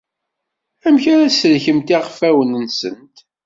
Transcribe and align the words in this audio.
Amek 0.87 1.05
ara 1.13 1.27
sellkent 1.37 1.93
iɣfawen-nsent? 1.97 3.17